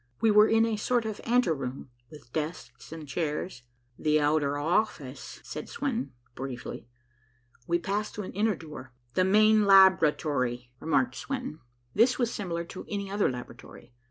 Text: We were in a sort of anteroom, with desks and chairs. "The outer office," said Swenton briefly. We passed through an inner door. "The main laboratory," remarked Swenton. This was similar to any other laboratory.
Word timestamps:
We 0.19 0.31
were 0.31 0.47
in 0.47 0.65
a 0.65 0.77
sort 0.77 1.05
of 1.05 1.21
anteroom, 1.25 1.91
with 2.09 2.33
desks 2.33 2.91
and 2.91 3.07
chairs. 3.07 3.61
"The 3.99 4.19
outer 4.19 4.57
office," 4.57 5.39
said 5.43 5.69
Swenton 5.69 6.13
briefly. 6.33 6.87
We 7.67 7.77
passed 7.77 8.15
through 8.15 8.23
an 8.23 8.33
inner 8.33 8.55
door. 8.55 8.93
"The 9.13 9.23
main 9.23 9.65
laboratory," 9.65 10.71
remarked 10.79 11.13
Swenton. 11.13 11.59
This 11.93 12.17
was 12.17 12.33
similar 12.33 12.63
to 12.63 12.83
any 12.89 13.11
other 13.11 13.29
laboratory. 13.29 13.93